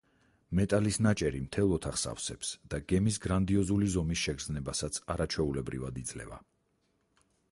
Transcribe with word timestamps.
მეტალის 0.59 0.95
ნაჭერი 1.05 1.41
მთელ 1.41 1.73
ოთახს 1.75 2.05
ავსებს 2.11 2.53
და 2.73 2.79
გემის 2.93 3.21
გრანდიოზული 3.27 3.91
ზომის 3.97 4.23
შეგრძნებასაც 4.23 4.99
არაჩვეულებრივად 5.17 6.03
იძლევა. 6.05 6.41